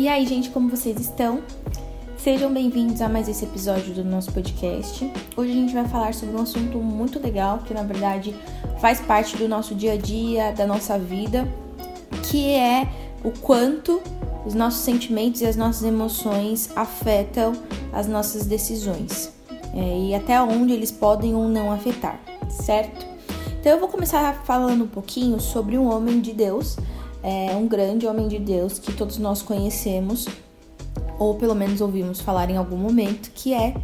[0.00, 1.42] E aí, gente, como vocês estão?
[2.16, 5.12] Sejam bem-vindos a mais esse episódio do nosso podcast.
[5.36, 8.34] Hoje a gente vai falar sobre um assunto muito legal, que na verdade
[8.80, 11.46] faz parte do nosso dia a dia, da nossa vida,
[12.30, 12.88] que é
[13.22, 14.00] o quanto
[14.46, 17.52] os nossos sentimentos e as nossas emoções afetam
[17.92, 19.30] as nossas decisões
[19.74, 23.04] é, e até onde eles podem ou não afetar, certo?
[23.60, 26.78] Então eu vou começar falando um pouquinho sobre um homem de Deus,
[27.22, 30.26] é, um grande homem de Deus que todos nós conhecemos,
[31.18, 33.74] ou pelo menos ouvimos falar em algum momento, que é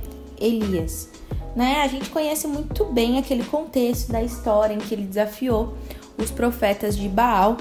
[0.41, 1.11] Elias.
[1.55, 1.83] Né?
[1.83, 5.75] A gente conhece muito bem aquele contexto da história em que ele desafiou
[6.19, 7.57] os profetas de Baal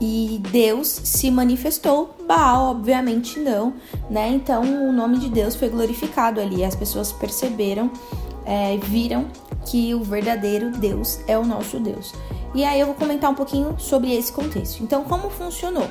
[0.00, 3.74] e Deus se manifestou, Baal obviamente não,
[4.10, 4.28] né?
[4.30, 7.88] Então o nome de Deus foi glorificado ali, as pessoas perceberam,
[8.44, 9.26] é, viram
[9.66, 12.12] que o verdadeiro Deus é o nosso Deus.
[12.54, 14.82] E aí eu vou comentar um pouquinho sobre esse contexto.
[14.82, 15.88] Então, como funcionou?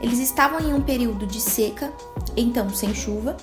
[0.00, 1.92] Eles estavam em um período de seca,
[2.36, 3.36] então sem chuva,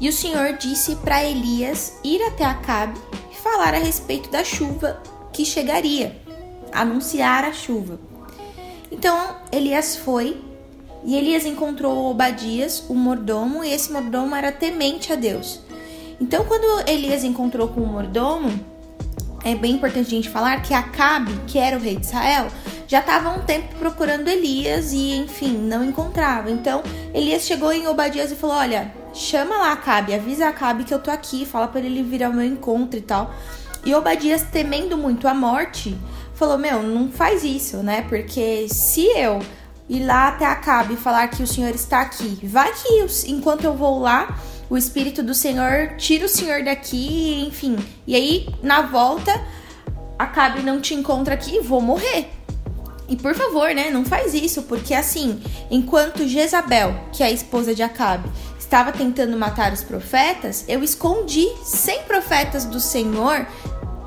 [0.00, 2.98] e o Senhor disse para Elias ir até Acabe
[3.30, 6.20] e falar a respeito da chuva que chegaria,
[6.72, 7.98] anunciar a chuva.
[8.90, 10.40] Então Elias foi
[11.04, 15.60] e Elias encontrou Obadias, o mordomo, e esse mordomo era temente a Deus.
[16.20, 18.50] Então, quando Elias encontrou com o mordomo,
[19.44, 22.48] é bem importante a gente falar que Acabe, que era o rei de Israel,
[22.88, 26.50] já estava um tempo procurando Elias e, enfim, não encontrava.
[26.50, 26.82] Então,
[27.14, 31.10] Elias chegou em Obadias e falou: Olha, chama lá Acabe, avisa Acabe que eu tô
[31.10, 33.32] aqui, fala para ele vir ao meu encontro e tal.
[33.84, 35.96] E Obadias, temendo muito a morte,
[36.34, 38.02] falou: Meu, não faz isso, né?
[38.08, 39.38] Porque se eu
[39.88, 43.74] ir lá até Acabe e falar que o Senhor está aqui, vai que enquanto eu
[43.74, 44.36] vou lá
[44.70, 47.76] o Espírito do Senhor tira o Senhor daqui, enfim.
[48.06, 49.32] E aí, na volta,
[50.18, 52.30] Acabe não te encontra aqui, vou morrer.
[53.08, 57.74] E por favor, né, não faz isso, porque assim, enquanto Jezabel, que é a esposa
[57.74, 63.46] de Acabe, estava tentando matar os profetas, eu escondi 100 profetas do Senhor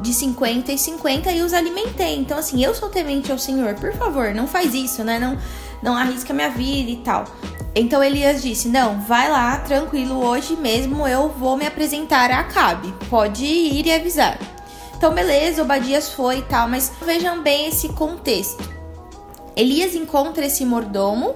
[0.01, 2.15] de 50 e 50 e os alimentei.
[2.15, 5.17] Então, assim, eu sou temente ao Senhor, por favor, não faz isso, né?
[5.17, 5.37] Não,
[5.81, 7.25] não arrisca minha vida e tal.
[7.73, 12.93] Então Elias disse: Não, vai lá, tranquilo, hoje mesmo eu vou me apresentar a Acabe.
[13.09, 14.37] Pode ir e avisar.
[14.97, 18.69] Então, beleza, Obadias foi e tal, mas vejam bem esse contexto.
[19.55, 21.35] Elias encontra esse mordomo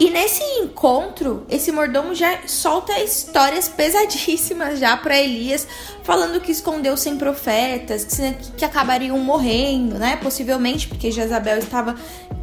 [0.00, 5.66] e nesse encontro, esse mordomo já solta histórias pesadíssimas já para Elias,
[6.04, 10.16] falando que escondeu sem profetas, que, que acabariam morrendo, né?
[10.16, 11.96] Possivelmente porque Jezabel estava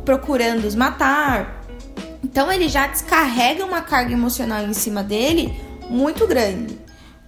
[0.03, 1.64] procurando os matar.
[2.35, 5.57] Então ele já descarrega uma carga emocional em cima dele
[5.90, 6.78] muito grande.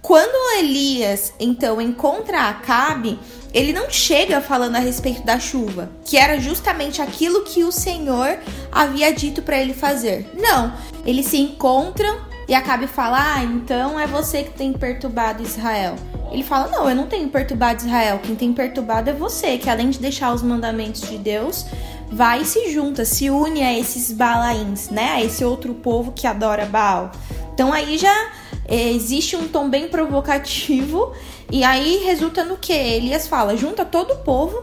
[0.02, 3.18] Quando Elias então encontra Acabe,
[3.54, 8.38] ele não chega falando a respeito da chuva, que era justamente aquilo que o Senhor
[8.70, 10.30] havia dito para ele fazer.
[10.34, 10.74] Não,
[11.06, 15.96] eles se encontram e Acabe fala: "Ah, então é você que tem perturbado Israel".
[16.30, 18.20] Ele fala: "Não, eu não tenho perturbado Israel.
[18.22, 21.64] Quem tem perturbado é você, que além de deixar os mandamentos de Deus,
[22.10, 25.12] vai e se junta, se une a esses Balaíns, né?
[25.12, 27.12] A esse outro povo que adora Baal.
[27.52, 28.30] Então aí já
[28.66, 31.12] é, existe um tom bem provocativo
[31.50, 32.72] e aí resulta no que?
[32.72, 34.62] Elias fala: junta todo o povo,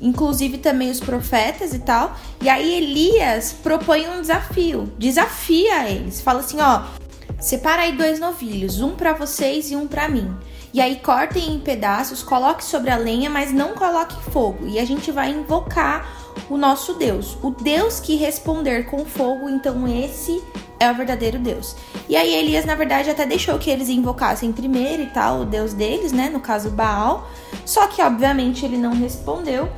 [0.00, 2.16] inclusive também os profetas e tal.
[2.40, 6.82] E aí Elias propõe um desafio, desafia eles, fala assim: ó,
[7.42, 10.34] separa aí dois novilhos, um para vocês e um para mim.
[10.72, 14.66] E aí cortem em pedaços, coloque sobre a lenha, mas não coloque fogo.
[14.66, 16.08] E a gente vai invocar
[16.48, 17.36] o nosso Deus.
[17.42, 20.42] O Deus que responder com fogo, então esse
[20.80, 21.76] é o verdadeiro Deus.
[22.08, 25.74] E aí Elias, na verdade, até deixou que eles invocassem primeiro e tal, o Deus
[25.74, 26.30] deles, né?
[26.30, 27.28] No caso Baal.
[27.66, 29.68] Só que, obviamente, ele não respondeu.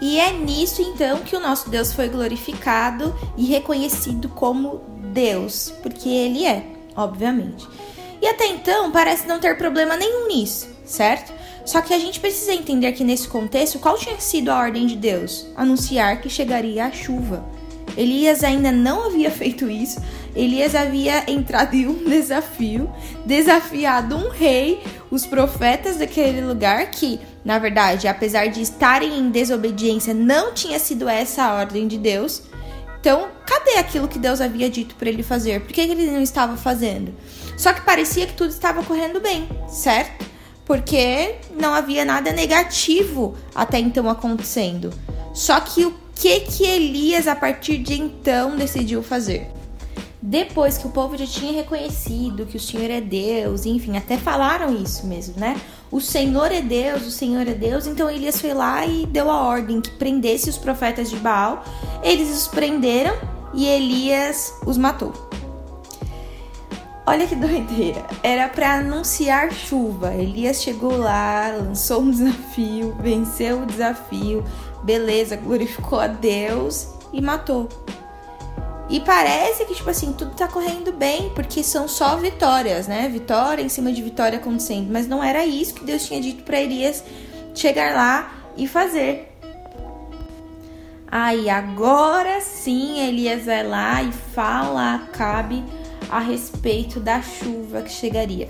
[0.00, 4.80] E é nisso então que o nosso Deus foi glorificado e reconhecido como
[5.12, 7.66] Deus, porque ele é, obviamente.
[8.20, 11.32] E até então parece não ter problema nenhum nisso, certo?
[11.64, 14.96] Só que a gente precisa entender que nesse contexto, qual tinha sido a ordem de
[14.96, 15.46] Deus?
[15.56, 17.44] Anunciar que chegaria a chuva.
[17.96, 20.00] Elias ainda não havia feito isso.
[20.34, 22.92] Elias havia entrado em um desafio,
[23.24, 30.12] desafiado um rei, os profetas daquele lugar, que, na verdade, apesar de estarem em desobediência,
[30.12, 32.42] não tinha sido essa a ordem de Deus.
[33.04, 35.60] Então, cadê aquilo que Deus havia dito para ele fazer?
[35.60, 37.14] Por que ele não estava fazendo?
[37.54, 40.24] Só que parecia que tudo estava correndo bem, certo?
[40.64, 44.92] porque não havia nada negativo até então acontecendo.
[45.34, 49.50] Só que o que que Elias a partir de então decidiu fazer?
[50.26, 54.74] Depois que o povo já tinha reconhecido que o Senhor é Deus, enfim, até falaram
[54.74, 55.60] isso mesmo, né?
[55.90, 57.86] O Senhor é Deus, o Senhor é Deus.
[57.86, 61.62] Então Elias foi lá e deu a ordem que prendesse os profetas de Baal.
[62.02, 63.14] Eles os prenderam
[63.52, 65.12] e Elias os matou.
[67.06, 68.06] Olha que doideira.
[68.22, 70.14] Era para anunciar chuva.
[70.14, 74.42] Elias chegou lá, lançou um desafio, venceu o desafio,
[74.84, 77.68] beleza, glorificou a Deus e matou.
[78.94, 83.08] E parece que, tipo assim, tudo tá correndo bem, porque são só vitórias, né?
[83.08, 84.88] Vitória em cima de vitória acontecendo.
[84.88, 87.02] Mas não era isso que Deus tinha dito para Elias
[87.56, 89.36] chegar lá e fazer.
[91.10, 95.64] Aí agora sim Elias vai lá e fala a Acabe
[96.08, 98.48] a respeito da chuva que chegaria.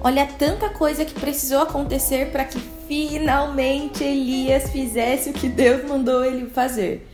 [0.00, 6.24] Olha tanta coisa que precisou acontecer para que finalmente Elias fizesse o que Deus mandou
[6.24, 7.09] ele fazer.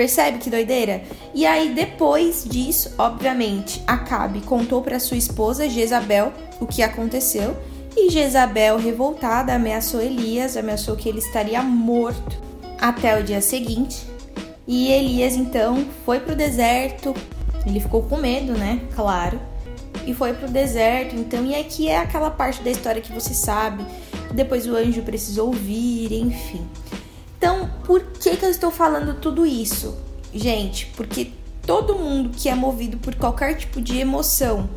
[0.00, 1.02] Percebe que doideira?
[1.34, 7.54] E aí depois disso, obviamente, Acabe contou para sua esposa Jezabel o que aconteceu
[7.94, 12.40] e Jezabel, revoltada, ameaçou Elias, ameaçou que ele estaria morto
[12.80, 14.06] até o dia seguinte.
[14.66, 17.14] E Elias então foi pro deserto,
[17.66, 18.80] ele ficou com medo, né?
[18.96, 19.38] Claro.
[20.06, 23.84] E foi pro deserto, então, e aqui é aquela parte da história que você sabe.
[24.32, 26.66] Depois o anjo precisou ouvir, enfim.
[27.40, 29.96] Então, por que, que eu estou falando tudo isso?
[30.30, 31.32] Gente, porque
[31.64, 34.68] todo mundo que é movido por qualquer tipo de emoção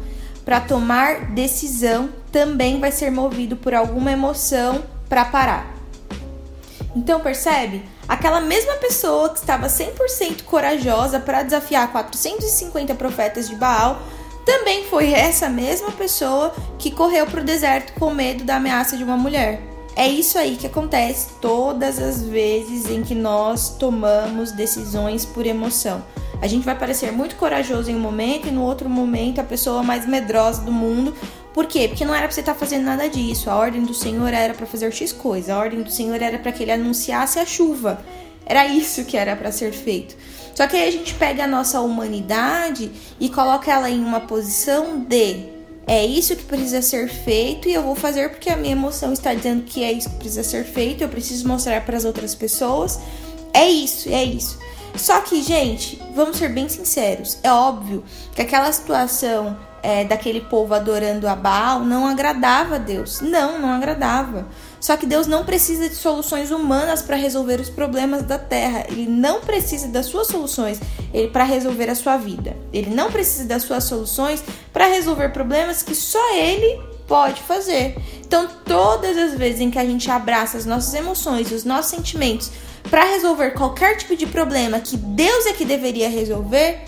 [0.46, 5.76] para tomar decisão também vai ser movido por alguma emoção para parar.
[6.96, 7.84] Então, percebe?
[8.08, 14.02] Aquela mesma pessoa que estava 100% corajosa para desafiar 450 profetas de Baal,
[14.46, 19.04] também foi essa mesma pessoa que correu para o deserto com medo da ameaça de
[19.04, 19.73] uma mulher.
[19.96, 26.04] É isso aí que acontece todas as vezes em que nós tomamos decisões por emoção.
[26.42, 29.84] A gente vai parecer muito corajoso em um momento e no outro momento a pessoa
[29.84, 31.16] mais medrosa do mundo.
[31.54, 31.88] Por quê?
[31.88, 33.50] Porque não era para você estar tá fazendo nada disso.
[33.50, 35.54] A ordem do Senhor era para fazer X coisa.
[35.54, 38.04] A ordem do Senhor era para que ele anunciasse a chuva.
[38.46, 40.18] Era isso que era para ser feito.
[40.56, 45.00] Só que aí a gente pega a nossa humanidade e coloca ela em uma posição
[45.00, 45.53] de
[45.86, 49.34] é isso que precisa ser feito e eu vou fazer porque a minha emoção está
[49.34, 53.00] dizendo que é isso que precisa ser feito, eu preciso mostrar para as outras pessoas.
[53.54, 54.58] É isso, é isso.
[54.96, 57.38] Só que, gente, vamos ser bem sinceros.
[57.44, 58.04] É óbvio
[58.34, 63.20] que aquela situação é, daquele povo adorando a Baal não agradava a Deus.
[63.20, 64.48] Não, não agradava.
[64.80, 68.86] Só que Deus não precisa de soluções humanas para resolver os problemas da terra.
[68.88, 70.80] Ele não precisa das suas soluções
[71.32, 72.56] para resolver a sua vida.
[72.72, 74.44] Ele não precisa das suas soluções
[74.84, 77.96] para resolver problemas que só ele pode fazer.
[78.20, 82.52] Então, todas as vezes em que a gente abraça as nossas emoções, os nossos sentimentos
[82.90, 86.82] para resolver qualquer tipo de problema que Deus é que deveria resolver,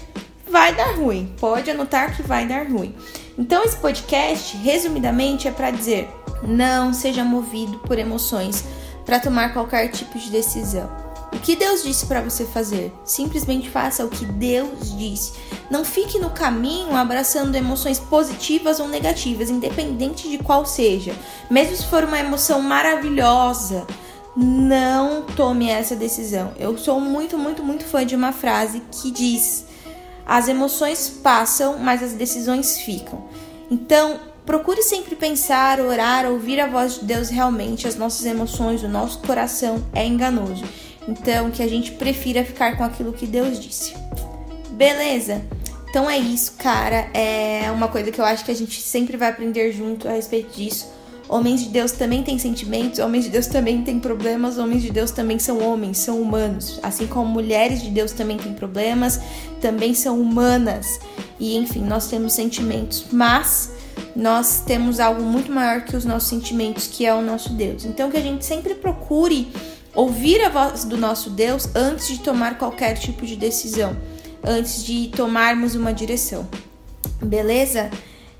[0.45, 1.33] vai dar ruim.
[1.39, 2.93] Pode anotar que vai dar ruim.
[3.37, 6.09] Então esse podcast, resumidamente, é para dizer:
[6.43, 8.65] não seja movido por emoções
[9.05, 11.04] para tomar qualquer tipo de decisão.
[11.35, 12.93] O que Deus disse para você fazer?
[13.03, 15.33] Simplesmente faça o que Deus disse.
[15.69, 21.13] Não fique no caminho abraçando emoções positivas ou negativas, independente de qual seja.
[21.51, 23.85] Mesmo se for uma emoção maravilhosa,
[24.33, 26.53] não tome essa decisão.
[26.57, 29.65] Eu sou muito, muito, muito fã de uma frase que diz:
[30.25, 33.25] as emoções passam, mas as decisões ficam.
[33.69, 37.89] Então, procure sempre pensar, orar, ouvir a voz de Deus realmente.
[37.89, 40.63] As nossas emoções, o nosso coração é enganoso.
[41.07, 43.93] Então, que a gente prefira ficar com aquilo que Deus disse.
[44.71, 45.41] Beleza?
[45.89, 47.07] Então é isso, cara.
[47.13, 50.53] É uma coisa que eu acho que a gente sempre vai aprender junto a respeito
[50.53, 50.93] disso.
[51.29, 55.09] Homens de Deus também têm sentimentos, homens de Deus também têm problemas, homens de Deus
[55.09, 56.79] também são homens, são humanos.
[56.83, 59.21] Assim como mulheres de Deus também têm problemas,
[59.61, 60.99] também são humanas.
[61.39, 63.71] E enfim, nós temos sentimentos, mas
[64.15, 67.85] nós temos algo muito maior que os nossos sentimentos, que é o nosso Deus.
[67.85, 69.47] Então que a gente sempre procure
[69.95, 73.95] ouvir a voz do nosso Deus antes de tomar qualquer tipo de decisão,
[74.43, 76.47] antes de tomarmos uma direção.
[77.21, 77.89] Beleza?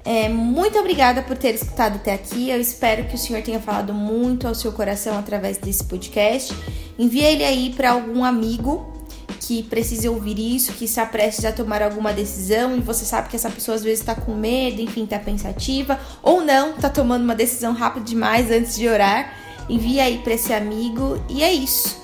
[0.03, 2.49] É, muito obrigada por ter escutado até aqui.
[2.49, 6.53] Eu espero que o Senhor tenha falado muito ao seu coração através desse podcast.
[6.99, 8.93] Envie ele aí para algum amigo
[9.39, 13.35] que precise ouvir isso, que está prestes a tomar alguma decisão e você sabe que
[13.35, 17.35] essa pessoa às vezes está com medo, enfim, está pensativa ou não, está tomando uma
[17.35, 19.44] decisão rápida demais antes de orar.
[19.69, 22.03] Envie aí para esse amigo e é isso.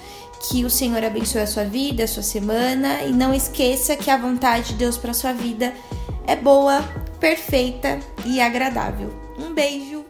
[0.50, 4.18] Que o Senhor abençoe a sua vida, a sua semana e não esqueça que a
[4.18, 5.74] vontade de Deus para sua vida
[6.26, 6.82] é boa,
[7.20, 9.14] perfeita e agradável.
[9.38, 10.01] Um beijo!